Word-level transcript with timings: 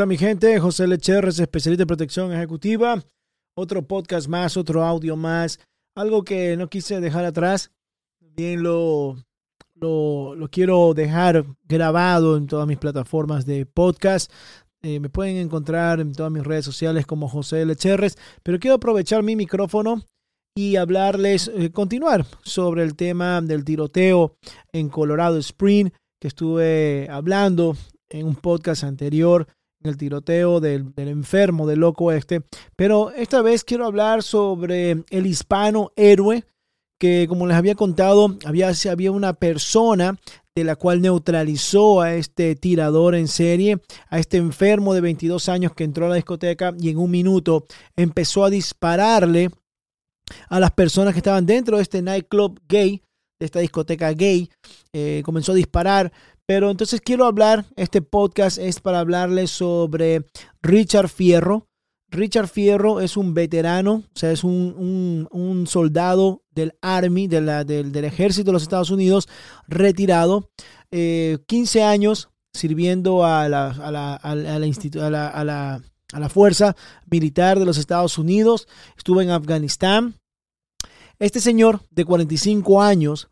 Está 0.00 0.06
mi 0.06 0.16
gente? 0.16 0.58
José 0.58 0.86
Lecherres, 0.86 1.38
especialista 1.40 1.82
en 1.82 1.86
protección 1.86 2.32
ejecutiva. 2.32 3.04
Otro 3.54 3.86
podcast 3.86 4.28
más, 4.28 4.56
otro 4.56 4.82
audio 4.82 5.14
más. 5.14 5.60
Algo 5.94 6.24
que 6.24 6.56
no 6.56 6.70
quise 6.70 7.00
dejar 7.00 7.26
atrás. 7.26 7.70
Bien 8.18 8.62
lo, 8.62 9.18
lo, 9.74 10.48
quiero 10.50 10.94
dejar 10.94 11.44
grabado 11.64 12.38
en 12.38 12.46
todas 12.46 12.66
mis 12.66 12.78
plataformas 12.78 13.44
de 13.44 13.66
podcast. 13.66 14.32
Eh, 14.80 15.00
me 15.00 15.10
pueden 15.10 15.36
encontrar 15.36 16.00
en 16.00 16.14
todas 16.14 16.32
mis 16.32 16.44
redes 16.44 16.64
sociales 16.64 17.04
como 17.04 17.28
José 17.28 17.66
Lecherres. 17.66 18.16
Pero 18.42 18.58
quiero 18.58 18.76
aprovechar 18.76 19.22
mi 19.22 19.36
micrófono 19.36 20.02
y 20.56 20.76
hablarles, 20.76 21.52
eh, 21.54 21.72
continuar 21.72 22.24
sobre 22.42 22.84
el 22.84 22.96
tema 22.96 23.42
del 23.42 23.66
tiroteo 23.66 24.34
en 24.72 24.88
Colorado 24.88 25.36
Spring 25.36 25.90
que 26.18 26.28
estuve 26.28 27.06
hablando 27.10 27.76
en 28.08 28.26
un 28.26 28.36
podcast 28.36 28.84
anterior 28.84 29.46
el 29.82 29.96
tiroteo 29.96 30.60
del, 30.60 30.92
enfermo, 30.96 31.66
del 31.66 31.80
loco 31.80 32.12
este. 32.12 32.42
Pero 32.76 33.10
esta 33.12 33.42
vez 33.42 33.64
quiero 33.64 33.86
hablar 33.86 34.22
sobre 34.22 35.04
el 35.10 35.26
hispano 35.26 35.92
héroe, 35.96 36.44
que 36.98 37.26
como 37.28 37.46
les 37.46 37.56
había 37.56 37.74
contado, 37.74 38.36
había, 38.44 38.70
había 38.90 39.10
una 39.10 39.32
persona 39.32 40.18
de 40.54 40.64
la 40.64 40.76
cual 40.76 41.00
neutralizó 41.00 42.00
a 42.02 42.14
este 42.14 42.56
tirador 42.56 43.14
en 43.14 43.28
serie, 43.28 43.80
a 44.08 44.18
este 44.18 44.36
enfermo 44.36 44.92
de 44.92 45.00
22 45.00 45.48
años 45.48 45.72
que 45.74 45.84
entró 45.84 46.06
a 46.06 46.10
la 46.10 46.14
discoteca 46.16 46.74
y 46.78 46.90
en 46.90 46.98
un 46.98 47.10
minuto 47.10 47.66
empezó 47.96 48.44
a 48.44 48.50
dispararle 48.50 49.50
a 50.48 50.60
las 50.60 50.72
personas 50.72 51.14
que 51.14 51.20
estaban 51.20 51.46
dentro 51.46 51.76
de 51.76 51.82
este 51.82 52.02
nightclub 52.02 52.60
gay, 52.68 53.02
de 53.38 53.46
esta 53.46 53.60
discoteca 53.60 54.12
gay. 54.12 54.50
Eh, 54.92 55.22
comenzó 55.24 55.52
a 55.52 55.56
disparar 55.56 56.12
pero 56.50 56.68
entonces 56.68 57.00
quiero 57.00 57.26
hablar, 57.26 57.64
este 57.76 58.02
podcast 58.02 58.58
es 58.58 58.80
para 58.80 58.98
hablarles 58.98 59.52
sobre 59.52 60.24
Richard 60.62 61.08
Fierro. 61.08 61.68
Richard 62.08 62.48
Fierro 62.48 63.00
es 63.00 63.16
un 63.16 63.34
veterano, 63.34 64.02
o 64.12 64.18
sea, 64.18 64.32
es 64.32 64.42
un, 64.42 65.64
soldado 65.68 66.42
del 66.50 66.74
Army, 66.82 67.28
del, 67.28 67.48
ejército 68.04 68.46
de 68.46 68.54
los 68.54 68.64
Estados 68.64 68.90
Unidos, 68.90 69.28
retirado, 69.68 70.50
15 70.90 71.78
eh, 71.78 71.84
años 71.84 72.30
sirviendo 72.52 73.20
la, 73.22 73.48
la, 73.48 74.18
la, 74.24 75.80
a 76.12 76.18
la 76.18 76.28
fuerza 76.28 76.74
militar 77.08 77.60
de 77.60 77.66
los 77.66 77.78
Estados 77.78 78.18
Unidos, 78.18 78.66
estuvo 78.98 79.22
en 79.22 79.30
Afganistán. 79.30 80.16
Este 81.20 81.40
señor 81.40 81.82
de 81.90 82.04
45 82.04 82.82
años 82.82 83.29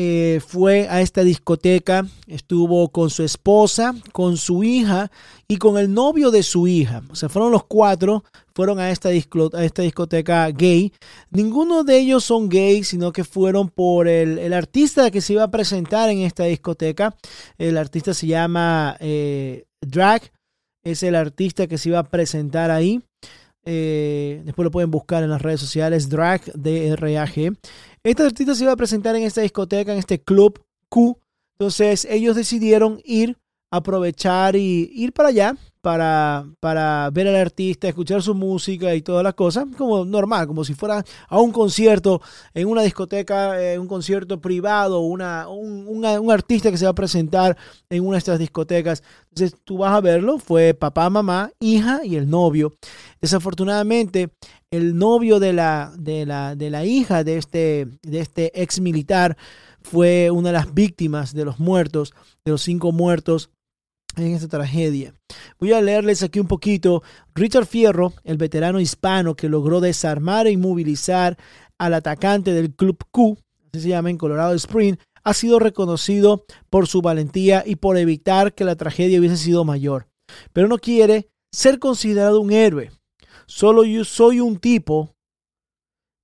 eh, 0.00 0.38
fue 0.46 0.86
a 0.88 1.00
esta 1.00 1.24
discoteca, 1.24 2.06
estuvo 2.28 2.88
con 2.90 3.10
su 3.10 3.24
esposa, 3.24 3.96
con 4.12 4.36
su 4.36 4.62
hija 4.62 5.10
y 5.48 5.56
con 5.56 5.76
el 5.76 5.92
novio 5.92 6.30
de 6.30 6.44
su 6.44 6.68
hija. 6.68 7.02
O 7.10 7.16
sea, 7.16 7.28
fueron 7.28 7.50
los 7.50 7.64
cuatro, 7.64 8.22
fueron 8.54 8.78
a 8.78 8.92
esta, 8.92 9.08
a 9.08 9.64
esta 9.64 9.82
discoteca 9.82 10.48
gay. 10.52 10.92
Ninguno 11.32 11.82
de 11.82 11.98
ellos 11.98 12.22
son 12.22 12.48
gays, 12.48 12.86
sino 12.86 13.10
que 13.10 13.24
fueron 13.24 13.70
por 13.70 14.06
el, 14.06 14.52
artista 14.52 15.10
que 15.10 15.20
se 15.20 15.32
iba 15.32 15.42
a 15.42 15.50
presentar 15.50 16.10
en 16.10 16.18
esta 16.18 16.44
discoteca. 16.44 17.16
El 17.56 17.76
artista 17.76 18.14
se 18.14 18.28
llama 18.28 18.96
eh, 19.00 19.64
Drag, 19.80 20.22
es 20.84 21.02
el 21.02 21.16
artista 21.16 21.66
que 21.66 21.76
se 21.76 21.88
iba 21.88 21.98
a 21.98 22.08
presentar 22.08 22.70
ahí. 22.70 23.02
Eh, 23.64 24.42
después 24.44 24.64
lo 24.64 24.70
pueden 24.70 24.92
buscar 24.92 25.24
en 25.24 25.30
las 25.30 25.42
redes 25.42 25.60
sociales, 25.60 26.08
Drag, 26.08 26.40
D-R-A-G. 26.54 27.56
Este 28.08 28.22
artista 28.22 28.54
se 28.54 28.64
iba 28.64 28.72
a 28.72 28.76
presentar 28.76 29.14
en 29.16 29.24
esta 29.24 29.42
discoteca, 29.42 29.92
en 29.92 29.98
este 29.98 30.18
club 30.18 30.64
Q. 30.88 31.20
Entonces 31.58 32.06
ellos 32.08 32.36
decidieron 32.36 33.02
ir, 33.04 33.36
aprovechar 33.70 34.56
y 34.56 34.90
ir 34.94 35.12
para 35.12 35.28
allá 35.28 35.56
para, 35.82 36.46
para 36.60 37.10
ver 37.10 37.28
al 37.28 37.36
artista, 37.36 37.86
escuchar 37.86 38.22
su 38.22 38.34
música 38.34 38.94
y 38.94 39.02
todas 39.02 39.22
las 39.22 39.34
cosas, 39.34 39.66
como 39.76 40.06
normal, 40.06 40.46
como 40.46 40.64
si 40.64 40.74
fuera 40.74 41.04
a 41.28 41.40
un 41.40 41.52
concierto 41.52 42.20
en 42.54 42.68
una 42.68 42.82
discoteca, 42.82 43.72
en 43.72 43.80
un 43.80 43.88
concierto 43.88 44.40
privado, 44.40 45.00
una, 45.00 45.46
un, 45.48 45.86
un, 45.86 46.30
artista 46.30 46.70
que 46.70 46.78
se 46.78 46.86
va 46.86 46.92
a 46.92 46.94
presentar 46.94 47.56
en 47.90 48.04
una 48.04 48.14
de 48.14 48.18
estas 48.18 48.38
discotecas. 48.38 49.02
Entonces 49.28 49.58
tú 49.64 49.78
vas 49.78 49.92
a 49.92 50.00
verlo, 50.00 50.38
fue 50.38 50.74
papá, 50.74 51.10
mamá, 51.10 51.52
hija 51.60 52.00
y 52.04 52.16
el 52.16 52.28
novio. 52.28 52.74
Desafortunadamente, 53.20 54.30
el 54.70 54.96
novio 54.96 55.40
de 55.40 55.52
la, 55.52 55.92
de 55.98 56.26
la, 56.26 56.54
de 56.54 56.70
la 56.70 56.84
hija 56.84 57.24
de 57.24 57.38
este, 57.38 57.88
de 58.02 58.20
este 58.20 58.60
ex 58.60 58.80
militar 58.80 59.36
fue 59.82 60.30
una 60.30 60.50
de 60.50 60.54
las 60.54 60.74
víctimas 60.74 61.32
de 61.32 61.44
los 61.44 61.58
muertos, 61.58 62.12
de 62.44 62.52
los 62.52 62.62
cinco 62.62 62.92
muertos 62.92 63.50
en 64.16 64.34
esta 64.34 64.48
tragedia. 64.48 65.14
Voy 65.58 65.72
a 65.72 65.80
leerles 65.80 66.22
aquí 66.22 66.40
un 66.40 66.48
poquito. 66.48 67.02
Richard 67.34 67.66
Fierro, 67.66 68.12
el 68.24 68.36
veterano 68.36 68.80
hispano 68.80 69.34
que 69.34 69.48
logró 69.48 69.80
desarmar 69.80 70.46
e 70.46 70.52
inmovilizar 70.52 71.38
al 71.78 71.94
atacante 71.94 72.52
del 72.52 72.74
Club 72.74 72.98
Q, 73.10 73.38
así 73.68 73.82
se 73.82 73.88
llama 73.88 74.10
en 74.10 74.18
Colorado 74.18 74.54
Spring, 74.54 74.96
ha 75.24 75.34
sido 75.34 75.58
reconocido 75.58 76.44
por 76.68 76.86
su 76.86 77.00
valentía 77.00 77.62
y 77.64 77.76
por 77.76 77.96
evitar 77.96 78.54
que 78.54 78.64
la 78.64 78.76
tragedia 78.76 79.18
hubiese 79.18 79.36
sido 79.36 79.64
mayor. 79.64 80.08
Pero 80.52 80.68
no 80.68 80.78
quiere 80.78 81.28
ser 81.52 81.78
considerado 81.78 82.40
un 82.40 82.52
héroe. 82.52 82.90
Solo 83.48 83.82
yo 83.84 84.04
soy 84.04 84.40
un 84.40 84.58
tipo 84.58 85.16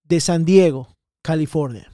de 0.06 0.21
San 0.21 0.44
Diego, 0.44 0.94
California. 1.23 1.91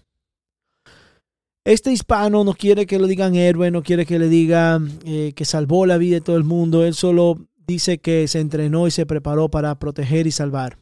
Este 1.64 1.92
hispano 1.92 2.42
no 2.42 2.52
quiere 2.52 2.84
que 2.84 2.98
lo 2.98 3.06
digan 3.06 3.36
héroe, 3.36 3.70
no 3.70 3.84
quiere 3.84 4.06
que 4.06 4.18
le 4.18 4.28
digan 4.28 4.98
eh, 5.04 5.32
que 5.36 5.44
salvó 5.44 5.86
la 5.86 5.98
vida 5.98 6.16
de 6.16 6.20
todo 6.20 6.36
el 6.36 6.42
mundo. 6.42 6.84
Él 6.84 6.94
solo 6.94 7.38
dice 7.64 7.98
que 7.98 8.26
se 8.26 8.40
entrenó 8.40 8.88
y 8.88 8.90
se 8.90 9.06
preparó 9.06 9.48
para 9.48 9.78
proteger 9.78 10.26
y 10.26 10.32
salvar. 10.32 10.78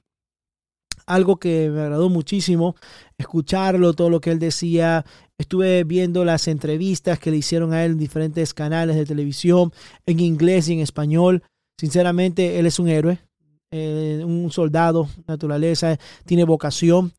Algo 1.05 1.37
que 1.37 1.69
me 1.69 1.83
agradó 1.83 2.09
muchísimo, 2.09 2.75
escucharlo, 3.19 3.93
todo 3.93 4.09
lo 4.09 4.23
que 4.23 4.31
él 4.31 4.39
decía. 4.39 5.05
Estuve 5.37 5.85
viendo 5.85 6.25
las 6.25 6.49
entrevistas 6.49 7.19
que 7.19 7.31
le 7.31 7.37
hicieron 7.37 7.75
a 7.75 7.85
él 7.85 7.93
en 7.93 7.99
diferentes 7.99 8.55
canales 8.55 8.97
de 8.97 9.05
televisión, 9.05 9.75
en 10.07 10.21
inglés 10.21 10.69
y 10.69 10.73
en 10.73 10.81
español. 10.81 11.43
Sinceramente, 11.79 12.59
él 12.59 12.65
es 12.65 12.79
un 12.79 12.89
héroe. 12.89 13.28
Eh, 13.71 14.23
un 14.25 14.51
soldado, 14.51 15.09
naturaleza, 15.27 15.99
tiene 16.25 16.45
vocación. 16.45 17.13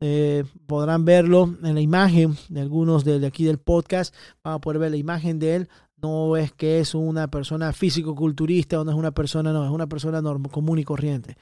Eh, 0.00 0.44
podrán 0.66 1.04
verlo 1.04 1.56
en 1.64 1.74
la 1.74 1.80
imagen 1.80 2.36
de 2.48 2.60
algunos 2.60 3.04
de, 3.04 3.26
aquí 3.26 3.44
del 3.44 3.58
podcast. 3.58 4.14
Van 4.44 4.54
a 4.54 4.60
poder 4.60 4.78
ver 4.78 4.90
la 4.92 4.98
imagen 4.98 5.38
de 5.38 5.56
él. 5.56 5.68
No 6.00 6.36
es 6.36 6.52
que 6.52 6.78
es 6.78 6.94
una 6.94 7.28
persona 7.28 7.72
físico-culturista 7.72 8.80
o 8.80 8.84
no 8.84 8.92
es 8.92 8.96
una 8.96 9.10
persona, 9.10 9.52
no, 9.52 9.64
es 9.64 9.70
una 9.70 9.88
persona 9.88 10.22
común 10.50 10.78
y 10.78 10.84
corriente. 10.84 11.36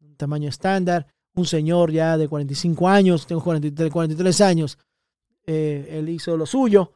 Un 0.00 0.16
tamaño 0.16 0.48
estándar, 0.48 1.06
un 1.36 1.46
señor 1.46 1.92
ya 1.92 2.16
de 2.16 2.26
45 2.26 2.88
años, 2.88 3.26
tengo 3.26 3.42
43, 3.44 3.92
43 3.92 4.40
años, 4.40 4.78
eh, 5.46 5.88
él 5.92 6.08
hizo 6.08 6.36
lo 6.36 6.46
suyo. 6.46 6.92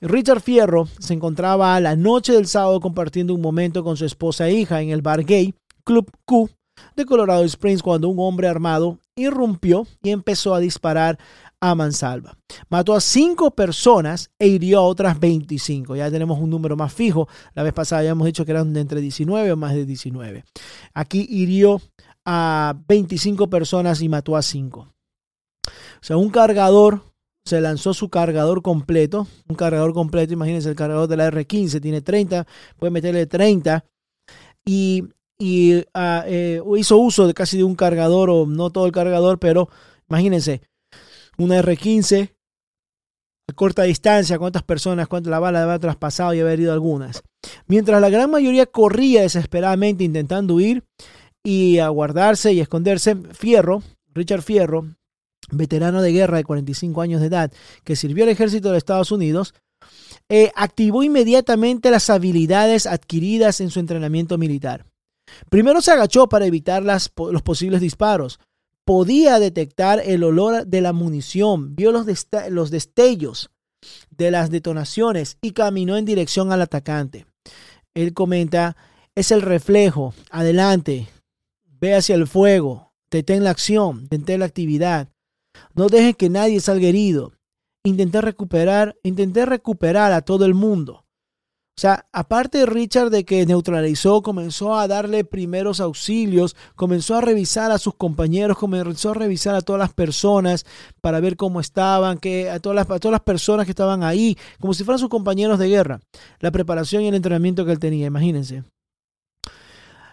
Richard 0.00 0.40
Fierro 0.40 0.88
se 0.98 1.12
encontraba 1.12 1.78
la 1.80 1.96
noche 1.96 2.32
del 2.32 2.46
sábado 2.46 2.80
compartiendo 2.80 3.34
un 3.34 3.42
momento 3.42 3.84
con 3.84 3.96
su 3.96 4.06
esposa 4.06 4.48
e 4.48 4.54
hija 4.54 4.80
en 4.80 4.88
el 4.88 5.02
bar 5.02 5.24
gay 5.24 5.54
Club 5.86 6.10
Q 6.24 6.50
de 6.96 7.06
Colorado 7.06 7.44
Springs 7.44 7.82
cuando 7.82 8.08
un 8.08 8.18
hombre 8.18 8.48
armado 8.48 8.98
irrumpió 9.14 9.86
y 10.02 10.10
empezó 10.10 10.54
a 10.54 10.60
disparar 10.60 11.18
a 11.60 11.74
mansalva. 11.74 12.36
Mató 12.68 12.94
a 12.94 13.00
cinco 13.00 13.52
personas 13.52 14.30
e 14.38 14.48
hirió 14.48 14.80
a 14.80 14.82
otras 14.82 15.18
25. 15.18 15.96
Ya 15.96 16.10
tenemos 16.10 16.38
un 16.38 16.50
número 16.50 16.76
más 16.76 16.92
fijo. 16.92 17.28
La 17.54 17.62
vez 17.62 17.72
pasada 17.72 18.00
habíamos 18.00 18.26
dicho 18.26 18.44
que 18.44 18.50
eran 18.50 18.72
de 18.72 18.80
entre 18.80 19.00
19 19.00 19.52
o 19.52 19.56
más 19.56 19.74
de 19.74 19.86
19. 19.86 20.44
Aquí 20.92 21.26
hirió 21.30 21.80
a 22.26 22.74
25 22.88 23.48
personas 23.48 24.02
y 24.02 24.08
mató 24.08 24.36
a 24.36 24.42
cinco. 24.42 24.92
O 25.66 26.02
sea, 26.02 26.16
un 26.16 26.30
cargador 26.30 27.00
se 27.44 27.60
lanzó 27.60 27.94
su 27.94 28.10
cargador 28.10 28.60
completo. 28.60 29.26
Un 29.48 29.54
cargador 29.54 29.94
completo, 29.94 30.32
imagínense, 30.32 30.68
el 30.68 30.76
cargador 30.76 31.08
de 31.08 31.16
la 31.16 31.30
R15 31.30 31.80
tiene 31.80 32.02
30, 32.02 32.46
puede 32.76 32.90
meterle 32.90 33.26
30. 33.26 33.84
Y, 34.64 35.04
y 35.38 35.84
ah, 35.94 36.24
eh, 36.26 36.60
hizo 36.78 36.96
uso 36.98 37.26
de 37.26 37.34
casi 37.34 37.58
de 37.58 37.64
un 37.64 37.74
cargador, 37.74 38.30
o 38.30 38.46
no 38.46 38.70
todo 38.70 38.86
el 38.86 38.92
cargador, 38.92 39.38
pero 39.38 39.68
imagínense, 40.08 40.62
una 41.36 41.60
R15 41.62 42.32
a 43.48 43.52
corta 43.52 43.84
distancia, 43.84 44.38
cuántas 44.38 44.62
personas, 44.62 45.08
cuántas 45.08 45.30
la 45.30 45.38
bala 45.38 45.62
haber 45.62 45.78
traspasado 45.78 46.34
y 46.34 46.40
haber 46.40 46.54
herido 46.54 46.72
algunas. 46.72 47.22
Mientras 47.66 48.00
la 48.00 48.10
gran 48.10 48.30
mayoría 48.30 48.66
corría 48.66 49.22
desesperadamente 49.22 50.04
intentando 50.04 50.54
huir 50.54 50.84
y 51.44 51.78
aguardarse 51.78 52.52
y 52.52 52.60
esconderse, 52.60 53.16
Fierro, 53.32 53.82
Richard 54.14 54.42
Fierro, 54.42 54.96
veterano 55.50 56.02
de 56.02 56.12
guerra 56.12 56.38
de 56.38 56.44
45 56.44 57.00
años 57.02 57.20
de 57.20 57.28
edad, 57.28 57.52
que 57.84 57.94
sirvió 57.94 58.24
al 58.24 58.30
ejército 58.30 58.72
de 58.72 58.78
Estados 58.78 59.12
Unidos, 59.12 59.54
eh, 60.28 60.50
activó 60.56 61.04
inmediatamente 61.04 61.90
las 61.90 62.10
habilidades 62.10 62.86
adquiridas 62.86 63.60
en 63.60 63.70
su 63.70 63.78
entrenamiento 63.78 64.38
militar. 64.38 64.86
Primero 65.50 65.80
se 65.80 65.92
agachó 65.92 66.28
para 66.28 66.46
evitar 66.46 66.82
las, 66.82 67.12
los 67.16 67.42
posibles 67.42 67.80
disparos, 67.80 68.38
podía 68.84 69.38
detectar 69.38 70.00
el 70.04 70.22
olor 70.22 70.66
de 70.66 70.80
la 70.80 70.92
munición, 70.92 71.74
vio 71.74 71.92
los, 71.92 72.06
los 72.50 72.70
destellos 72.70 73.50
de 74.10 74.30
las 74.30 74.50
detonaciones 74.50 75.38
y 75.42 75.52
caminó 75.52 75.96
en 75.96 76.04
dirección 76.04 76.52
al 76.52 76.62
atacante. 76.62 77.26
Él 77.94 78.14
comenta, 78.14 78.76
es 79.14 79.30
el 79.30 79.42
reflejo, 79.42 80.14
adelante, 80.30 81.08
ve 81.80 81.94
hacia 81.94 82.14
el 82.14 82.26
fuego, 82.26 82.92
detén 83.10 83.44
la 83.44 83.50
acción, 83.50 84.06
detén 84.08 84.40
la 84.40 84.46
actividad. 84.46 85.08
No 85.74 85.88
deje 85.88 86.14
que 86.14 86.28
nadie 86.28 86.60
salga 86.60 86.88
herido. 86.88 87.32
Intenté 87.82 88.20
recuperar, 88.20 88.96
intenté 89.02 89.46
recuperar 89.46 90.12
a 90.12 90.22
todo 90.22 90.44
el 90.44 90.54
mundo. 90.54 91.05
O 91.78 91.80
sea, 91.80 92.06
aparte 92.10 92.56
de 92.56 92.64
Richard 92.64 93.10
de 93.10 93.26
que 93.26 93.44
neutralizó, 93.44 94.22
comenzó 94.22 94.78
a 94.78 94.88
darle 94.88 95.24
primeros 95.24 95.78
auxilios, 95.78 96.56
comenzó 96.74 97.16
a 97.16 97.20
revisar 97.20 97.70
a 97.70 97.76
sus 97.76 97.94
compañeros, 97.94 98.56
comenzó 98.56 99.10
a 99.10 99.14
revisar 99.14 99.54
a 99.54 99.60
todas 99.60 99.80
las 99.80 99.92
personas 99.92 100.64
para 101.02 101.20
ver 101.20 101.36
cómo 101.36 101.60
estaban, 101.60 102.16
que 102.16 102.48
a 102.48 102.60
todas 102.60 102.76
las, 102.76 102.86
todas 102.86 103.12
las 103.12 103.20
personas 103.20 103.66
que 103.66 103.72
estaban 103.72 104.04
ahí, 104.04 104.38
como 104.58 104.72
si 104.72 104.84
fueran 104.84 104.98
sus 104.98 105.10
compañeros 105.10 105.58
de 105.58 105.68
guerra. 105.68 106.00
La 106.40 106.50
preparación 106.50 107.02
y 107.02 107.08
el 107.08 107.14
entrenamiento 107.14 107.66
que 107.66 107.72
él 107.72 107.78
tenía, 107.78 108.06
imagínense. 108.06 108.64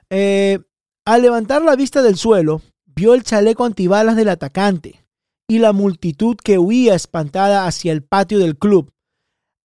Eh, 0.09 0.59
al 1.05 1.21
levantar 1.21 1.61
la 1.61 1.77
vista 1.77 2.01
del 2.01 2.17
suelo, 2.17 2.61
vio 2.87 3.13
el 3.13 3.23
chaleco 3.23 3.63
antibalas 3.63 4.17
del 4.17 4.27
atacante 4.27 5.05
y 5.47 5.59
la 5.59 5.71
multitud 5.71 6.35
que 6.35 6.59
huía 6.59 6.93
espantada 6.93 7.67
hacia 7.67 7.93
el 7.93 8.03
patio 8.03 8.39
del 8.39 8.57
club. 8.57 8.92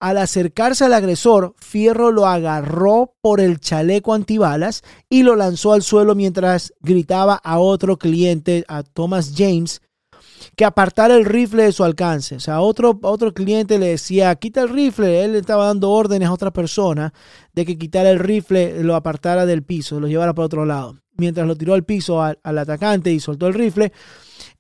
Al 0.01 0.17
acercarse 0.19 0.85
al 0.85 0.95
agresor, 0.95 1.55
Fierro 1.59 2.13
lo 2.13 2.27
agarró 2.27 3.15
por 3.21 3.41
el 3.41 3.59
chaleco 3.59 4.15
antibalas 4.15 4.85
y 5.11 5.25
lo 5.25 5.35
lanzó 5.35 5.73
al 5.73 5.83
suelo 5.83 6.15
mientras 6.15 6.73
gritaba 6.81 7.35
a 7.35 7.59
otro 7.59 7.97
cliente, 7.99 8.65
a 8.69 8.85
Thomas 8.85 9.33
James, 9.37 9.83
que 10.55 10.65
apartara 10.65 11.17
el 11.17 11.25
rifle 11.25 11.65
de 11.65 11.73
su 11.73 11.83
alcance. 11.83 12.37
O 12.37 12.41
sea, 12.41 12.61
otro, 12.61 13.01
otro 13.03 13.35
cliente 13.35 13.77
le 13.79 13.87
decía, 13.87 14.35
quita 14.37 14.63
el 14.63 14.69
rifle. 14.69 15.25
Él 15.25 15.35
estaba 15.35 15.67
dando 15.67 15.91
órdenes 15.91 16.29
a 16.29 16.33
otra 16.33 16.53
persona 16.53 17.13
de 17.53 17.67
que 17.67 17.77
quitara 17.77 18.11
el 18.11 18.21
rifle, 18.21 18.85
lo 18.85 18.95
apartara 18.95 19.47
del 19.47 19.65
piso, 19.65 19.99
lo 19.99 20.07
llevara 20.07 20.33
para 20.33 20.47
otro 20.47 20.65
lado. 20.65 20.97
Mientras 21.17 21.45
lo 21.49 21.57
tiró 21.57 21.75
al 21.75 21.85
piso 21.85 22.23
al, 22.23 22.39
al 22.45 22.59
atacante 22.59 23.13
y 23.13 23.19
soltó 23.19 23.49
el 23.49 23.55
rifle, 23.55 23.93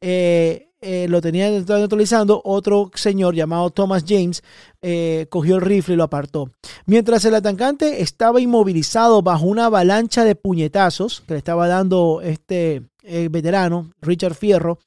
eh, 0.00 0.67
eh, 0.80 1.08
lo 1.08 1.20
tenía 1.20 1.50
neutralizando, 1.50 2.40
otro 2.44 2.92
señor 2.94 3.34
llamado 3.34 3.70
Thomas 3.70 4.04
James 4.06 4.44
eh, 4.80 5.26
cogió 5.28 5.56
el 5.56 5.62
rifle 5.62 5.94
y 5.94 5.96
lo 5.96 6.04
apartó. 6.04 6.52
Mientras 6.86 7.24
el 7.24 7.34
atacante 7.34 8.00
estaba 8.00 8.40
inmovilizado 8.40 9.20
bajo 9.22 9.46
una 9.46 9.66
avalancha 9.66 10.22
de 10.22 10.36
puñetazos 10.36 11.22
que 11.26 11.34
le 11.34 11.38
estaba 11.38 11.66
dando 11.66 12.20
este 12.22 12.84
eh, 13.02 13.28
veterano, 13.28 13.90
Richard 14.00 14.34
Fierro, 14.34 14.78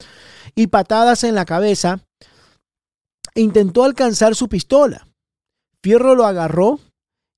y 0.55 0.67
patadas 0.67 1.25
en 1.25 1.35
la 1.35 1.43
cabeza, 1.43 1.99
intentó 3.35 3.83
alcanzar 3.83 4.33
su 4.35 4.47
pistola. 4.47 5.07
Fierro 5.83 6.15
lo 6.15 6.25
agarró 6.25 6.79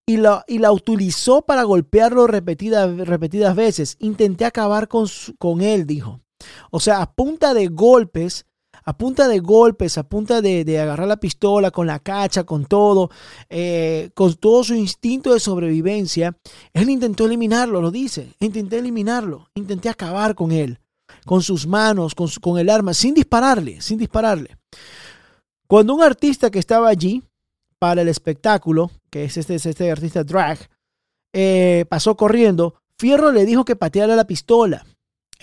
y 0.05 0.17
la, 0.17 0.43
utilizó 0.71 1.41
para 1.41 1.63
golpearlo 1.63 2.27
repetidas, 2.27 2.95
repetidas 2.97 3.55
veces. 3.55 3.95
Intenté 3.99 4.45
acabar 4.45 4.87
con 4.87 5.61
él, 5.61 5.87
dijo. 5.87 6.22
O 6.71 6.79
sea, 6.79 7.01
a 7.01 7.11
punta 7.11 7.53
de 7.53 7.67
golpes, 7.67 8.45
a 8.85 8.97
punta 8.97 9.27
de 9.27 9.39
golpes, 9.39 9.97
a 9.97 10.03
punta 10.03 10.41
de, 10.41 10.79
agarrar 10.79 11.07
la 11.07 11.17
pistola 11.17 11.71
con 11.71 11.87
la 11.87 11.99
cacha, 11.99 12.43
con 12.43 12.65
todo, 12.65 13.09
eh, 13.49 14.09
con 14.13 14.33
todo 14.35 14.63
su 14.63 14.75
instinto 14.75 15.33
de 15.33 15.39
sobrevivencia, 15.39 16.35
él 16.73 16.89
intentó 16.89 17.25
eliminarlo, 17.25 17.81
lo 17.81 17.91
dice. 17.91 18.33
Intenté 18.39 18.79
eliminarlo, 18.79 19.49
intenté 19.55 19.89
acabar 19.89 20.35
con 20.35 20.51
él, 20.51 20.79
con 21.25 21.41
sus 21.41 21.65
manos, 21.67 22.15
con, 22.15 22.27
con 22.41 22.57
el 22.57 22.69
arma, 22.69 22.93
sin 22.93 23.13
dispararle, 23.13 23.81
sin 23.81 23.97
dispararle. 23.97 24.57
Cuando 25.67 25.95
un 25.95 26.03
artista 26.03 26.51
que 26.51 26.59
estaba 26.59 26.89
allí 26.89 27.23
para 27.79 28.01
el 28.01 28.07
espectáculo, 28.07 28.91
que 29.09 29.25
es 29.25 29.37
este, 29.37 29.55
este 29.55 29.91
artista 29.91 30.23
drag, 30.23 30.57
eh, 31.33 31.85
pasó 31.89 32.15
corriendo, 32.15 32.75
Fierro 32.99 33.31
le 33.31 33.45
dijo 33.45 33.65
que 33.65 33.75
pateara 33.75 34.15
la 34.15 34.27
pistola 34.27 34.85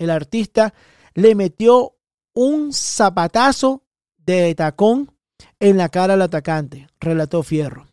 el 0.00 0.10
artista 0.10 0.74
le 1.14 1.34
metió 1.34 1.96
un 2.34 2.72
zapatazo 2.72 3.82
de 4.16 4.54
tacón 4.54 5.12
en 5.58 5.76
la 5.76 5.88
cara 5.88 6.14
al 6.14 6.22
atacante, 6.22 6.88
relató 7.00 7.42
Fierro. 7.42 7.86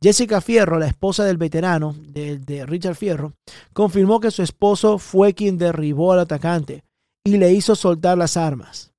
Jessica 0.00 0.40
Fierro, 0.40 0.78
la 0.78 0.86
esposa 0.86 1.24
del 1.24 1.38
veterano, 1.38 1.94
de, 1.98 2.64
Richard 2.66 2.94
Fierro, 2.94 3.34
confirmó 3.72 4.20
que 4.20 4.30
su 4.30 4.42
esposo 4.42 4.98
fue 4.98 5.34
quien 5.34 5.58
derribó 5.58 6.12
al 6.12 6.20
atacante 6.20 6.84
y 7.24 7.36
le 7.36 7.52
hizo 7.52 7.74
soltar 7.74 8.16
las 8.16 8.36
armas. 8.36 8.92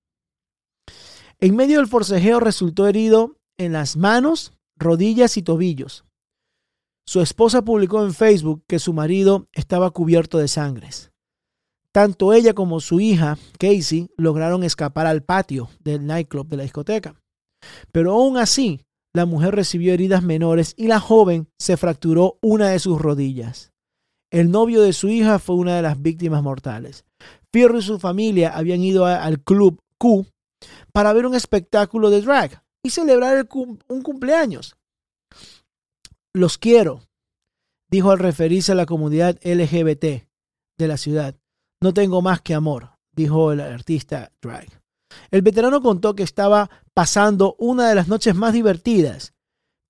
En 1.40 1.56
medio 1.56 1.78
del 1.78 1.88
forcejeo 1.88 2.42
resultó 2.42 2.88
herido 2.88 3.38
en 3.58 3.72
las 3.72 3.96
manos, 3.96 4.52
rodillas 4.76 5.38
y 5.38 5.42
tobillos. 5.42 6.04
Su 7.06 7.22
esposa 7.22 7.64
publicó 7.64 8.04
en 8.04 8.14
Facebook 8.14 8.64
que 8.68 8.78
su 8.78 8.94
marido 8.94 9.48
estaba 9.54 9.90
cubierto 9.92 10.38
de 10.38 10.50
sangres. 10.50 11.12
Tanto 11.92 12.34
ella 12.34 12.54
como 12.54 12.80
su 12.80 13.00
hija, 13.00 13.38
Casey, 13.58 14.10
lograron 14.16 14.64
escapar 14.64 15.08
al 15.08 15.24
patio 15.24 15.70
del 15.80 16.06
nightclub 16.06 16.48
de 16.48 16.58
la 16.58 16.64
discoteca. 16.64 17.16
Pero 17.92 18.14
aún 18.14 18.38
así, 18.38 18.82
la 19.14 19.26
mujer 19.26 19.56
recibió 19.56 19.94
heridas 19.94 20.24
menores 20.24 20.76
y 20.78 20.88
la 20.88 21.00
joven 21.00 21.50
se 21.58 21.78
fracturó 21.78 22.38
una 22.42 22.70
de 22.70 22.80
sus 22.80 23.02
rodillas. 23.02 23.72
El 24.32 24.52
novio 24.52 24.84
de 24.84 24.94
su 24.94 25.10
hija 25.10 25.40
fue 25.40 25.56
una 25.56 25.76
de 25.76 25.82
las 25.82 26.00
víctimas 26.00 26.44
mortales. 26.44 27.06
Fierro 27.52 27.80
y 27.80 27.82
su 27.82 27.98
familia 27.98 28.56
habían 28.56 28.82
ido 28.82 29.06
al 29.06 29.42
club 29.42 29.82
Q 29.98 30.28
para 30.94 31.14
ver 31.14 31.26
un 31.26 31.34
espectáculo 31.34 32.12
de 32.12 32.22
drag 32.22 32.64
y 32.84 32.92
celebrar 32.92 33.48
un 33.52 34.02
cumpleaños. 34.04 34.76
Los 36.34 36.60
quiero, 36.60 37.02
dijo 37.90 38.12
al 38.12 38.20
referirse 38.20 38.72
a 38.74 38.76
la 38.76 38.86
comunidad 38.86 39.40
LGBT 39.44 40.28
de 40.78 40.88
la 40.88 40.98
ciudad. 40.98 41.36
No 41.82 41.94
tengo 41.94 42.22
más 42.22 42.42
que 42.42 42.54
amor, 42.54 42.92
dijo 43.14 43.52
el 43.52 43.62
artista 43.62 44.32
Drag. 44.42 44.68
El 45.32 45.42
veterano 45.42 45.82
contó 45.82 46.16
que 46.16 46.24
estaba 46.24 46.70
pasando 46.94 47.56
una 47.58 47.88
de 47.90 47.96
las 47.96 48.08
noches 48.08 48.36
más 48.36 48.54
divertidas, 48.54 49.34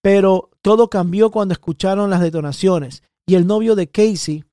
pero 0.02 0.52
todo 0.62 0.90
cambió 0.90 1.32
cuando 1.32 1.54
escucharon 1.54 2.10
las 2.10 2.22
detonaciones 2.22 3.04
y 3.28 3.36
el 3.36 3.48
novio 3.48 3.76
de 3.76 3.90
Casey, 3.90 4.46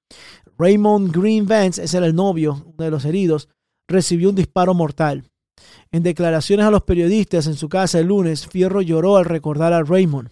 Raymond 0.58 1.14
Green 1.14 1.46
Vance, 1.46 1.82
ese 1.82 1.98
era 1.98 2.06
el 2.06 2.14
novio, 2.14 2.74
de 2.78 2.90
los 2.90 3.04
heridos, 3.04 3.48
recibió 3.88 4.30
un 4.30 4.34
disparo 4.34 4.74
mortal. 4.74 5.30
En 5.90 6.02
declaraciones 6.02 6.66
a 6.66 6.70
los 6.70 6.82
periodistas 6.82 7.46
en 7.46 7.54
su 7.54 7.68
casa 7.68 7.98
el 7.98 8.06
lunes, 8.06 8.46
Fierro 8.46 8.82
lloró 8.82 9.16
al 9.16 9.24
recordar 9.24 9.72
a 9.72 9.82
Raymond. 9.82 10.30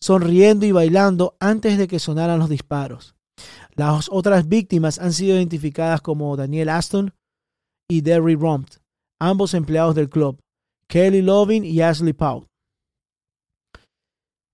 sonriendo 0.00 0.66
y 0.66 0.72
bailando 0.72 1.36
antes 1.40 1.78
de 1.78 1.88
que 1.88 1.98
sonaran 1.98 2.38
los 2.38 2.50
disparos. 2.50 3.14
Las 3.74 4.08
otras 4.10 4.48
víctimas 4.48 4.98
han 4.98 5.12
sido 5.12 5.36
identificadas 5.36 6.00
como 6.00 6.36
Daniel 6.36 6.68
Aston 6.68 7.12
y 7.88 8.00
Derry 8.00 8.36
Rumpt, 8.36 8.76
ambos 9.20 9.54
empleados 9.54 9.94
del 9.94 10.08
club, 10.08 10.38
Kelly 10.88 11.22
Lovin 11.22 11.64
y 11.64 11.80
Ashley 11.80 12.12
Powell. 12.12 12.46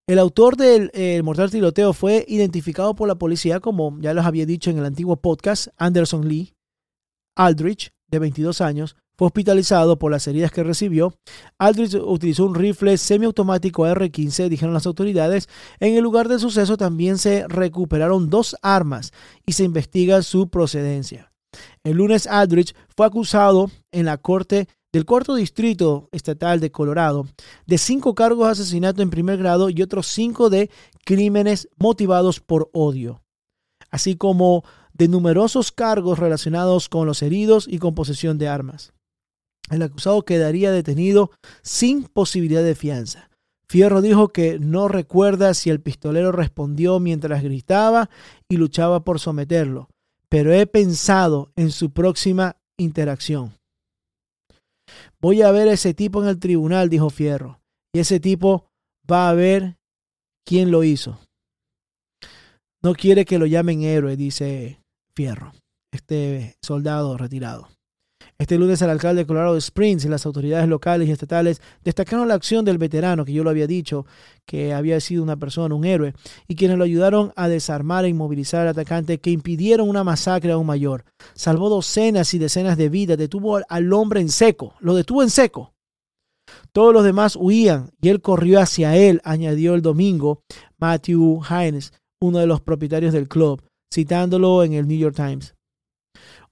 El 0.09 0.19
autor 0.19 0.57
del 0.57 0.91
mortal 1.23 1.51
tiroteo 1.51 1.93
fue 1.93 2.25
identificado 2.27 2.97
por 2.97 3.07
la 3.07 3.15
policía 3.15 3.61
como 3.61 3.97
ya 4.01 4.13
les 4.13 4.25
había 4.25 4.47
dicho 4.47 4.71
en 4.71 4.79
el 4.79 4.87
antiguo 4.87 5.17
podcast, 5.17 5.69
Anderson 5.77 6.27
Lee 6.29 6.53
Aldrich, 7.37 7.93
de 8.11 8.19
22 8.19 8.61
años, 8.61 8.97
fue 9.21 9.27
hospitalizado 9.27 9.99
por 9.99 10.11
las 10.11 10.27
heridas 10.29 10.51
que 10.51 10.63
recibió. 10.63 11.13
Aldrich 11.59 11.95
utilizó 11.95 12.47
un 12.47 12.55
rifle 12.55 12.97
semiautomático 12.97 13.87
R-15, 13.87 14.49
dijeron 14.49 14.73
las 14.73 14.87
autoridades. 14.87 15.47
En 15.79 15.95
el 15.95 16.03
lugar 16.03 16.27
del 16.27 16.41
suceso 16.41 16.79
también 16.79 17.19
se 17.19 17.47
recuperaron 17.47 18.31
dos 18.31 18.57
armas 18.63 19.13
y 19.45 19.53
se 19.53 19.65
investiga 19.65 20.23
su 20.23 20.49
procedencia. 20.49 21.35
El 21.85 21.99
lunes 21.99 22.27
Aldrich 22.27 22.75
fue 22.97 23.05
acusado 23.05 23.71
en 23.93 24.07
la 24.07 24.17
corte 24.17 24.69
del 24.91 25.05
cuarto 25.05 25.35
distrito 25.35 26.09
estatal 26.13 26.59
de 26.59 26.71
Colorado 26.71 27.27
de 27.67 27.77
cinco 27.77 28.15
cargos 28.15 28.47
de 28.47 28.53
asesinato 28.53 29.03
en 29.03 29.11
primer 29.11 29.37
grado 29.37 29.69
y 29.69 29.83
otros 29.83 30.07
cinco 30.07 30.49
de 30.49 30.71
crímenes 31.05 31.69
motivados 31.77 32.41
por 32.41 32.71
odio, 32.73 33.23
así 33.91 34.17
como 34.17 34.65
de 34.95 35.09
numerosos 35.09 35.73
cargos 35.73 36.19
relacionados 36.19 36.89
con 36.89 37.07
los 37.07 37.21
heridos 37.21 37.69
y 37.69 37.79
con 37.81 37.95
posesión 37.95 38.39
de 38.39 38.49
armas 38.49 38.95
el 39.69 39.83
acusado 39.83 40.25
quedaría 40.25 40.73
detenido 40.73 41.31
sin 41.63 42.05
posibilidad 42.05 42.63
de 42.63 42.75
fianza. 42.75 43.31
Fierro 43.69 44.03
dijo 44.03 44.29
que 44.29 44.59
no 44.59 44.89
recuerda 44.89 45.55
si 45.55 45.71
el 45.71 45.81
pistolero 45.81 46.33
respondió 46.33 46.99
mientras 46.99 47.43
gritaba 47.43 48.11
y 48.49 48.57
luchaba 48.57 49.05
por 49.05 49.21
someterlo, 49.21 49.89
pero 50.29 50.53
he 50.53 50.67
pensado 50.67 51.53
en 51.55 51.71
su 51.71 51.93
próxima 51.93 52.57
interacción. 52.77 53.55
Voy 55.21 55.43
a 55.43 55.53
ver 55.53 55.69
a 55.69 55.75
ese 55.75 55.95
tipo 55.95 56.21
en 56.21 56.29
el 56.29 56.41
tribunal, 56.41 56.89
dijo 56.89 57.11
Fierro, 57.11 57.61
y 57.95 58.01
ese 58.01 58.19
tipo 58.19 58.67
va 59.11 59.29
a 59.29 59.35
ver 59.35 59.77
quién 60.45 60.73
lo 60.73 60.83
hizo. 60.83 61.21
No 62.83 62.95
quiere 62.95 63.25
que 63.25 63.39
lo 63.39 63.47
llamen 63.47 63.83
héroe, 63.83 64.17
dice 64.17 64.81
Fierro, 65.15 65.53
este 65.93 66.57
soldado 66.61 67.17
retirado. 67.17 67.69
Este 68.41 68.57
lunes 68.57 68.81
el 68.81 68.89
alcalde 68.89 69.21
de 69.21 69.27
Colorado 69.27 69.55
Springs 69.59 70.07
y 70.07 70.09
las 70.09 70.25
autoridades 70.25 70.67
locales 70.67 71.07
y 71.07 71.13
estatales 71.13 71.61
destacaron 71.85 72.27
la 72.27 72.33
acción 72.33 72.65
del 72.65 72.79
veterano, 72.79 73.27
que 73.27 73.35
yo 73.35 73.45
lo 73.45 73.51
había 73.51 73.67
dicho, 73.67 74.07
que 74.47 74.73
había 74.73 74.99
sido 75.01 75.23
una 75.23 75.37
persona, 75.37 75.75
un 75.75 75.85
héroe, 75.85 76.15
y 76.49 76.57
quienes 76.57 76.79
lo 76.79 76.85
ayudaron 76.85 77.35
a 77.37 77.49
desarmar 77.49 78.07
e 78.07 78.09
inmovilizar 78.09 78.63
al 78.63 78.69
atacante 78.69 79.19
que 79.19 79.29
impidieron 79.29 79.91
una 79.91 80.05
masacre 80.05 80.53
aún 80.53 80.67
mayor. 80.67 81.05
Salvó 81.35 81.69
docenas 81.69 82.33
y 82.33 82.39
decenas 82.39 82.79
de 82.79 82.89
vidas, 82.89 83.19
detuvo 83.19 83.61
al 83.69 83.93
hombre 83.93 84.23
en 84.23 84.31
seco, 84.31 84.73
lo 84.81 84.95
detuvo 84.95 85.23
en 85.23 85.29
seco. 85.29 85.75
Todos 86.73 86.95
los 86.95 87.05
demás 87.05 87.37
huían 87.37 87.91
y 88.01 88.09
él 88.09 88.23
corrió 88.23 88.61
hacia 88.61 88.97
él, 88.97 89.21
añadió 89.23 89.75
el 89.75 89.83
domingo 89.83 90.41
Matthew 90.79 91.43
Hines, 91.47 91.93
uno 92.23 92.39
de 92.39 92.47
los 92.47 92.63
propietarios 92.63 93.13
del 93.13 93.29
club, 93.29 93.63
citándolo 93.93 94.65
en 94.65 94.73
el 94.73 94.89
New 94.89 94.99
York 94.99 95.15
Times. 95.15 95.55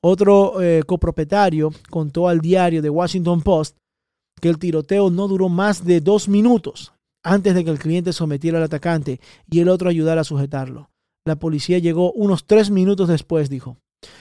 Otro 0.00 0.62
eh, 0.62 0.82
copropietario 0.84 1.72
contó 1.90 2.28
al 2.28 2.40
diario 2.40 2.80
The 2.82 2.90
Washington 2.90 3.42
Post 3.42 3.76
que 4.40 4.48
el 4.48 4.58
tiroteo 4.58 5.10
no 5.10 5.26
duró 5.26 5.48
más 5.48 5.84
de 5.84 6.00
dos 6.00 6.28
minutos 6.28 6.92
antes 7.24 7.54
de 7.54 7.64
que 7.64 7.70
el 7.70 7.80
cliente 7.80 8.12
sometiera 8.12 8.58
al 8.58 8.64
atacante 8.64 9.20
y 9.50 9.58
el 9.58 9.68
otro 9.68 9.88
ayudara 9.88 10.20
a 10.20 10.24
sujetarlo. 10.24 10.90
La 11.26 11.36
policía 11.36 11.78
llegó 11.78 12.12
unos 12.12 12.46
tres 12.46 12.70
minutos 12.70 13.08
después, 13.08 13.50
dijo. 13.50 13.76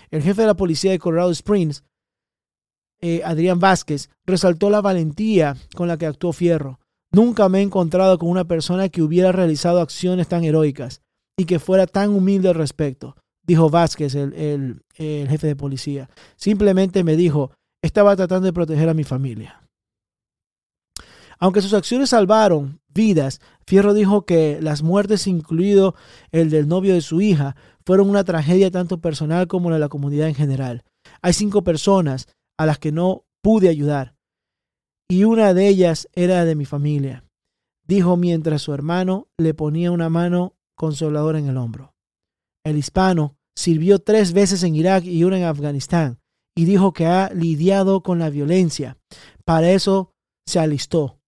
El 0.10 0.24
jefe 0.24 0.42
de 0.42 0.48
la 0.48 0.56
policía 0.56 0.92
de 0.92 1.00
Colorado 1.00 1.30
Springs, 1.30 1.84
eh, 3.00 3.22
Adrián 3.24 3.60
Vázquez, 3.60 4.10
resaltó 4.26 4.72
la 4.72 4.82
valentía 4.82 5.56
con 5.76 5.88
la 5.88 5.98
que 5.98 6.08
actuó 6.08 6.34
Fierro. 6.34 6.80
Nunca 7.12 7.48
me 7.50 7.60
he 7.60 7.62
encontrado 7.62 8.18
con 8.18 8.30
una 8.30 8.46
persona 8.46 8.90
que 8.90 9.04
hubiera 9.04 9.32
realizado 9.32 9.80
acciones 9.80 10.28
tan 10.28 10.44
heroicas 10.44 11.02
y 11.38 11.46
que 11.46 11.60
fuera 11.60 11.86
tan 11.86 12.10
humilde 12.10 12.50
al 12.50 12.56
respecto 12.56 13.16
dijo 13.48 13.70
Vázquez, 13.70 14.14
el, 14.16 14.84
jefe 14.96 15.48
de 15.48 15.56
policía. 15.56 16.10
Simplemente 16.36 17.04
me 17.04 17.16
dijo, 17.16 17.52
estaba 17.82 18.16
tratando 18.16 18.46
de 18.46 18.54
proteger 18.54 18.90
a 18.90 18.94
mi 18.94 19.04
familia. 19.04 19.62
Aunque 21.40 21.62
sus 21.62 21.74
acciones 21.74 22.10
salvaron 22.10 22.82
vidas, 22.90 23.40
Fierro 23.66 23.94
dijo 23.94 24.26
que 24.26 24.60
las 24.62 24.82
muertes, 24.84 25.28
incluido 25.28 25.96
el 26.32 26.50
del 26.50 26.68
novio 26.68 26.94
de 26.94 27.02
su 27.02 27.22
hija, 27.22 27.56
fueron 27.86 28.10
una 28.10 28.24
tragedia 28.24 28.72
tanto 28.72 29.00
personal 29.00 29.48
como 29.48 29.72
de 29.72 29.80
la 29.80 29.88
comunidad 29.88 30.28
en 30.28 30.36
general. 30.36 30.84
Hay 31.22 31.34
cinco 31.34 31.64
personas 31.64 32.28
a 32.58 32.66
las 32.66 32.80
que 32.80 32.92
no 32.92 33.24
pude 33.42 33.70
ayudar, 33.70 34.16
y 35.08 35.24
una 35.24 35.54
de 35.54 35.68
ellas 35.68 36.10
era 36.14 36.44
de 36.44 36.56
mi 36.56 36.66
familia, 36.66 37.24
dijo 37.86 38.18
mientras 38.18 38.64
su 38.64 38.74
hermano 38.74 39.28
le 39.38 39.54
ponía 39.54 39.92
una 39.92 40.10
mano 40.10 40.56
consoladora 40.76 41.40
en 41.40 41.48
el 41.48 41.58
hombro. 41.58 41.94
El 42.66 42.78
hispano 42.78 43.37
Sirvió 43.58 43.98
tres 43.98 44.34
veces 44.34 44.62
en 44.62 44.76
Irak 44.76 45.04
y 45.06 45.24
una 45.24 45.40
en 45.40 45.46
Afganistán 45.46 46.20
y 46.56 46.66
dijo 46.66 46.94
que 46.94 47.08
ha 47.08 47.32
lidiado 47.34 48.04
con 48.04 48.20
la 48.20 48.30
violencia. 48.30 48.98
Para 49.46 49.72
eso 49.72 50.12
se 50.46 50.60
alistó. 50.60 51.20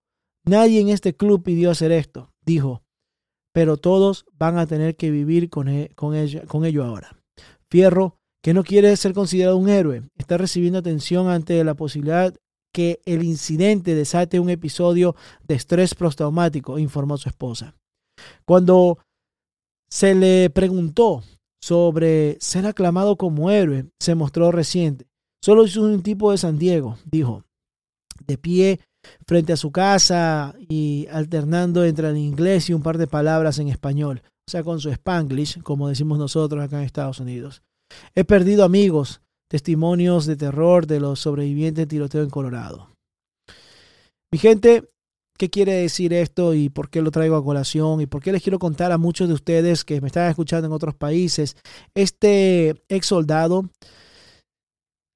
Nadie 0.46 0.80
en 0.80 0.90
este 0.90 1.16
club 1.16 1.42
pidió 1.42 1.72
hacer 1.72 1.92
esto, 1.92 2.32
dijo, 2.46 2.84
pero 3.52 3.78
todos 3.78 4.26
van 4.34 4.60
a 4.60 4.68
tener 4.68 4.96
que 4.96 5.10
vivir 5.10 5.50
con, 5.50 5.70
e, 5.70 5.90
con, 5.96 6.16
con 6.48 6.66
ello 6.66 6.84
ahora. 6.84 7.18
Fierro, 7.72 8.18
que 8.44 8.54
no 8.54 8.64
quiere 8.64 8.96
ser 8.96 9.14
considerado 9.14 9.58
un 9.58 9.68
héroe, 9.68 10.04
está 10.16 10.38
recibiendo 10.38 10.78
atención 10.78 11.30
ante 11.30 11.64
la 11.64 11.74
posibilidad 11.74 12.36
que 12.72 13.02
el 13.06 13.24
incidente 13.24 13.96
desate 13.96 14.40
un 14.40 14.52
episodio 14.52 15.16
de 15.48 15.56
estrés 15.56 15.96
postraumático, 15.96 16.78
informó 16.78 17.18
su 17.18 17.28
esposa. 17.28 17.76
Cuando 18.46 19.00
se 19.90 20.14
le 20.14 20.52
preguntó 20.52 21.24
sobre 21.62 22.38
ser 22.40 22.66
aclamado 22.66 23.18
como 23.18 23.52
héroe 23.52 23.86
se 24.00 24.16
mostró 24.16 24.52
reciente. 24.52 25.08
Solo 25.44 25.66
es 25.66 25.78
un 25.78 26.02
tipo 26.04 26.32
de 26.32 26.38
San 26.38 26.58
Diego, 26.58 26.98
dijo, 27.06 27.44
de 28.26 28.38
pie 28.38 28.80
frente 29.26 29.54
a 29.54 29.58
su 29.58 29.72
casa 29.72 30.56
y 30.60 31.08
alternando 31.12 31.86
entre 31.86 32.10
el 32.10 32.18
inglés 32.18 32.70
y 32.70 32.74
un 32.74 32.84
par 32.84 32.98
de 32.98 33.08
palabras 33.08 33.60
en 33.60 33.70
español, 33.70 34.22
o 34.26 34.52
sea, 34.52 34.64
con 34.64 34.80
su 34.80 34.90
spanglish, 34.90 35.62
como 35.62 35.88
decimos 35.88 36.18
nosotros 36.18 36.64
acá 36.64 36.80
en 36.80 36.86
Estados 36.86 37.20
Unidos. 37.20 37.62
He 38.16 38.24
perdido 38.24 38.64
amigos, 38.64 39.22
testimonios 39.50 40.26
de 40.26 40.36
terror 40.36 40.88
de 40.88 41.00
los 41.00 41.20
sobrevivientes 41.20 41.84
de 41.84 41.88
tiroteo 41.88 42.24
en 42.24 42.30
Colorado. 42.30 42.90
Mi 44.32 44.38
gente, 44.38 44.90
¿Qué 45.40 45.50
quiere 45.50 45.72
decir 45.72 46.12
esto 46.12 46.54
y 46.54 46.68
por 46.68 46.90
qué 46.90 47.02
lo 47.02 47.12
traigo 47.12 47.38
a 47.38 47.44
colación 47.46 48.02
y 48.02 48.08
por 48.08 48.22
qué 48.22 48.34
les 48.34 48.44
quiero 48.44 48.60
contar 48.60 48.92
a 48.92 48.98
muchos 48.98 49.30
de 49.30 49.36
ustedes 49.36 49.86
que 49.86 50.02
me 50.02 50.08
están 50.08 50.30
escuchando 50.30 50.68
en 50.68 50.74
otros 50.74 50.96
países? 50.96 51.56
Este 51.96 52.76
ex 52.90 53.06
soldado, 53.06 53.70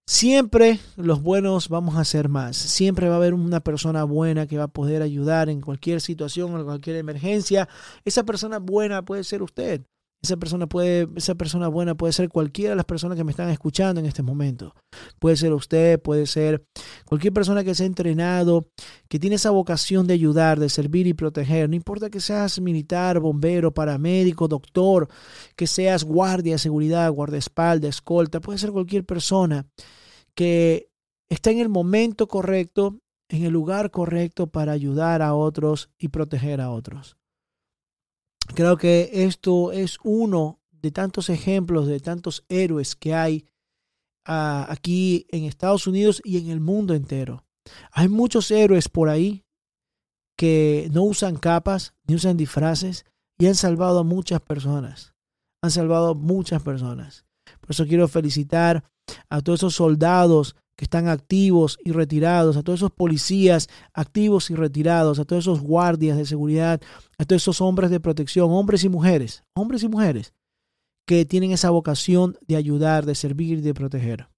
siempre 0.08 0.80
los 0.96 1.22
buenos 1.22 1.68
vamos 1.68 1.98
a 1.98 2.06
ser 2.06 2.30
más. 2.30 2.56
Siempre 2.56 3.10
va 3.10 3.16
a 3.16 3.18
haber 3.18 3.34
una 3.34 3.60
persona 3.60 4.06
buena 4.06 4.48
que 4.48 4.58
va 4.58 4.64
a 4.64 4.68
poder 4.70 5.02
ayudar 5.02 5.50
en 5.50 5.60
cualquier 5.60 6.00
situación, 6.00 6.58
en 6.58 6.64
cualquier 6.64 6.96
emergencia. 6.96 7.68
Esa 8.06 8.24
persona 8.24 8.60
buena 8.60 9.04
puede 9.04 9.26
ser 9.26 9.44
usted. 9.44 9.82
Esa 10.24 10.38
persona, 10.38 10.68
puede, 10.68 11.10
esa 11.18 11.36
persona 11.36 11.68
buena 11.68 11.96
puede 11.96 12.14
ser 12.14 12.30
cualquiera 12.30 12.70
de 12.70 12.76
las 12.78 12.86
personas 12.86 13.18
que 13.18 13.26
me 13.26 13.32
están 13.32 13.50
escuchando 13.50 14.00
en 14.00 14.06
este 14.06 14.24
momento. 14.24 14.74
Puede 15.20 15.36
ser 15.36 15.52
usted, 15.52 16.02
puede 16.02 16.28
ser 16.28 16.64
cualquier 17.06 17.34
persona 17.34 17.62
que 17.66 17.76
se 17.76 17.84
ha 17.84 17.88
entrenado, 17.88 18.70
que 19.10 19.20
tiene 19.20 19.36
esa 19.36 19.50
vocación 19.50 20.08
de 20.08 20.14
ayudar, 20.14 20.62
de 20.62 20.70
servir 20.70 21.08
y 21.08 21.14
proteger. 21.14 21.70
No 21.70 21.76
importa 21.76 22.10
que 22.10 22.22
seas 22.22 22.62
militar, 22.62 23.20
bombero, 23.20 23.74
paramédico, 23.74 24.48
doctor, 24.48 25.10
que 25.58 25.68
seas 25.68 26.06
guardia, 26.06 26.58
seguridad, 26.58 27.12
guardaespaldas, 27.12 27.96
escolta. 27.96 28.40
Puede 28.40 28.60
ser 28.60 28.72
cualquier 28.72 29.04
persona 29.04 29.68
que 30.36 30.88
está 31.28 31.52
en 31.52 31.60
el 31.60 31.68
momento 31.68 32.30
correcto, 32.30 32.98
en 33.28 33.44
el 33.44 33.52
lugar 33.52 33.92
correcto 33.92 34.48
para 34.48 34.72
ayudar 34.72 35.22
a 35.22 35.34
otros 35.34 35.90
y 35.98 36.08
proteger 36.08 36.62
a 36.62 36.72
otros. 36.72 37.18
Creo 38.48 38.78
que 38.78 39.10
esto 39.14 39.72
es 39.72 39.98
uno 40.04 40.60
de 40.72 40.92
tantos 40.92 41.30
ejemplos, 41.30 41.88
de 41.88 42.00
tantos 42.00 42.44
héroes 42.50 42.96
que 42.96 43.14
hay 43.14 43.48
ah, 44.26 44.66
aquí 44.70 45.26
en 45.30 45.46
Estados 45.46 45.88
Unidos 45.88 46.22
y 46.24 46.38
en 46.38 46.50
el 46.50 46.60
mundo 46.60 46.94
entero. 46.94 47.46
Hay 47.92 48.10
muchos 48.10 48.52
héroes 48.52 48.90
por 48.90 49.10
ahí 49.10 49.46
que 50.38 50.90
no 50.92 51.04
usan 51.04 51.38
capas 51.38 51.94
ni 52.06 52.16
usan 52.16 52.38
disfraces 52.38 53.06
y 53.38 53.48
han 53.48 53.56
salvado 53.56 54.00
a 54.00 54.04
muchas 54.04 54.42
personas. 54.42 55.14
Han 55.62 55.72
salvado 55.72 56.10
a 56.10 56.14
muchas 56.14 56.62
personas. 56.62 57.26
Por 57.62 57.72
eso 57.72 57.86
quiero 57.88 58.08
felicitar 58.08 58.84
a 59.30 59.42
todos 59.42 59.60
esos 59.60 59.76
soldados 59.76 60.56
que 60.76 60.86
están 60.86 61.08
activos 61.08 61.78
y 61.84 61.92
retirados, 61.92 62.58
a 62.58 62.64
todos 62.64 62.80
esos 62.80 62.92
policías 62.92 63.70
activos 63.94 64.50
y 64.50 64.56
retirados, 64.56 65.20
a 65.20 65.26
todos 65.26 65.44
esos 65.44 65.62
guardias 65.62 66.18
de 66.18 66.26
seguridad, 66.26 66.82
a 67.18 67.26
todos 67.26 67.44
esos 67.44 67.62
hombres 67.62 67.92
de 67.92 68.00
protección, 68.00 68.52
hombres 68.52 68.84
y 68.84 68.90
mujeres, 68.90 69.44
hombres 69.54 69.84
y 69.84 69.88
mujeres 69.88 70.34
que 71.06 71.26
tienen 71.26 71.52
esa 71.52 71.70
vocación 71.70 72.38
de 72.48 72.56
ayudar, 72.56 73.06
de 73.06 73.16
servir 73.16 73.60
y 73.60 73.62
de 73.62 73.74
proteger. 73.74 74.30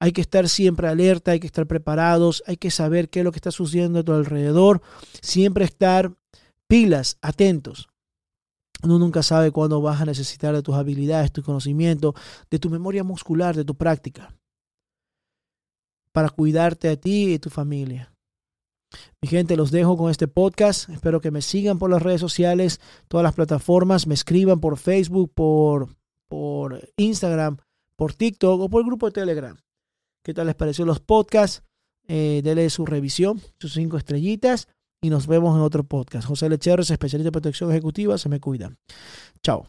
Hay 0.00 0.12
que 0.12 0.20
estar 0.20 0.48
siempre 0.48 0.86
alerta, 0.86 1.32
hay 1.32 1.40
que 1.40 1.46
estar 1.46 1.66
preparados, 1.66 2.44
hay 2.46 2.56
que 2.56 2.70
saber 2.70 3.08
qué 3.08 3.20
es 3.20 3.24
lo 3.24 3.32
que 3.32 3.38
está 3.38 3.50
sucediendo 3.50 3.98
a 3.98 4.04
tu 4.04 4.12
alrededor, 4.12 4.80
siempre 5.20 5.64
estar 5.64 6.14
pilas, 6.68 7.18
atentos. 7.20 7.88
Uno 8.84 9.00
nunca 9.00 9.24
sabe 9.24 9.50
cuándo 9.50 9.80
vas 9.82 10.00
a 10.00 10.04
necesitar 10.04 10.54
de 10.54 10.62
tus 10.62 10.76
habilidades, 10.76 11.32
tu 11.32 11.42
conocimiento, 11.42 12.14
de 12.48 12.60
tu 12.60 12.70
memoria 12.70 13.02
muscular, 13.02 13.56
de 13.56 13.64
tu 13.64 13.74
práctica, 13.74 14.37
para 16.18 16.30
cuidarte 16.30 16.88
a 16.88 16.96
ti 16.96 17.34
y 17.34 17.38
tu 17.38 17.48
familia. 17.48 18.12
Mi 19.22 19.28
gente, 19.28 19.56
los 19.56 19.70
dejo 19.70 19.96
con 19.96 20.10
este 20.10 20.26
podcast. 20.26 20.88
Espero 20.88 21.20
que 21.20 21.30
me 21.30 21.42
sigan 21.42 21.78
por 21.78 21.90
las 21.90 22.02
redes 22.02 22.20
sociales, 22.20 22.80
todas 23.06 23.22
las 23.22 23.34
plataformas, 23.34 24.08
me 24.08 24.14
escriban 24.14 24.58
por 24.58 24.78
Facebook, 24.78 25.30
por, 25.32 25.94
por 26.26 26.90
Instagram, 26.96 27.58
por 27.94 28.14
TikTok 28.14 28.62
o 28.62 28.68
por 28.68 28.80
el 28.80 28.88
grupo 28.88 29.06
de 29.06 29.12
Telegram. 29.12 29.56
¿Qué 30.24 30.34
tal 30.34 30.48
les 30.48 30.56
pareció 30.56 30.84
los 30.84 30.98
podcasts? 30.98 31.62
Eh, 32.08 32.40
dele 32.42 32.68
su 32.68 32.84
revisión, 32.84 33.40
sus 33.60 33.74
cinco 33.74 33.96
estrellitas 33.96 34.66
y 35.00 35.10
nos 35.10 35.28
vemos 35.28 35.54
en 35.54 35.62
otro 35.62 35.84
podcast. 35.84 36.26
José 36.26 36.48
Lecherres, 36.48 36.90
especialista 36.90 37.28
de 37.28 37.32
protección 37.32 37.70
ejecutiva, 37.70 38.18
se 38.18 38.28
me 38.28 38.40
cuida. 38.40 38.76
Chao. 39.40 39.68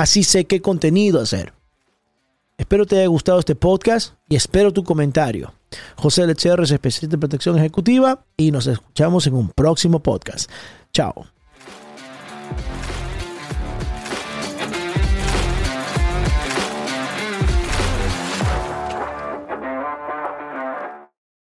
Así 0.00 0.24
sé 0.24 0.46
qué 0.46 0.62
contenido 0.62 1.20
hacer. 1.20 1.52
Espero 2.56 2.86
te 2.86 2.96
haya 2.96 3.06
gustado 3.06 3.38
este 3.38 3.54
podcast 3.54 4.14
y 4.30 4.36
espero 4.36 4.72
tu 4.72 4.82
comentario. 4.82 5.52
José 5.96 6.26
Lecher 6.26 6.58
es 6.60 6.70
especialista 6.70 7.16
en 7.16 7.20
protección 7.20 7.58
ejecutiva 7.58 8.24
y 8.34 8.50
nos 8.50 8.66
escuchamos 8.66 9.26
en 9.26 9.34
un 9.34 9.50
próximo 9.50 10.00
podcast. 10.00 10.50
Chao. 10.90 11.26